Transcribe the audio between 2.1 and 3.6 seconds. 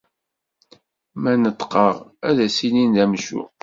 ad as-inin d amcum.